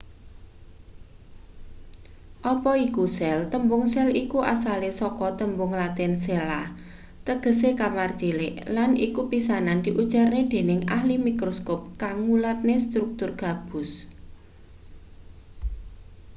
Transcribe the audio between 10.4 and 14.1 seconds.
dening ahli mikroskop kang ngulatne struktur gabus